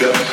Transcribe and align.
Yeah. 0.00 0.32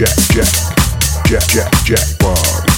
Jack 0.00 0.16
Jack 0.32 0.46
Jack 1.26 1.46
Jack 1.48 1.84
Jack 1.84 2.18
Bob. 2.18 2.69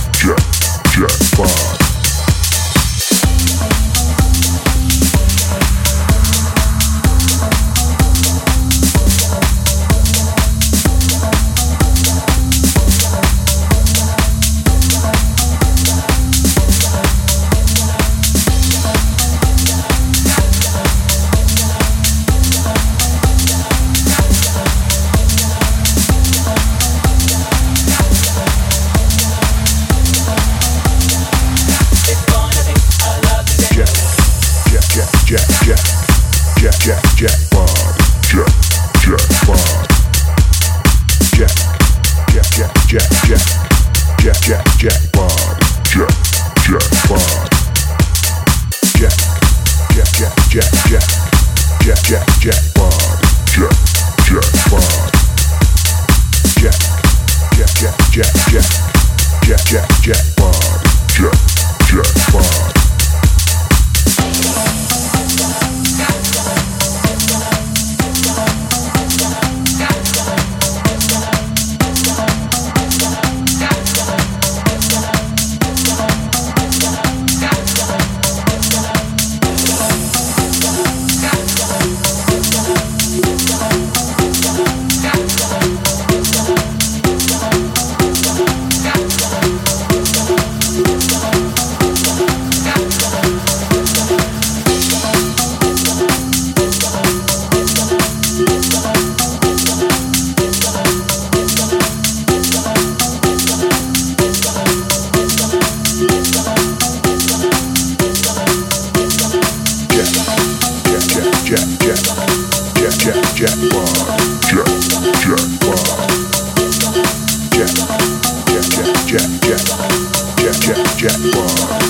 Jack 120.74 120.96
Jack 120.96 121.32
Bar. 121.32 121.81